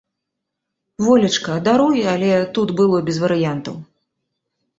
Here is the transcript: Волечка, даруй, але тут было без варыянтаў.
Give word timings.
Волечка, 1.07 1.55
даруй, 1.67 1.99
але 2.15 2.31
тут 2.57 2.67
было 2.81 2.97
без 3.11 3.17
варыянтаў. 3.27 3.79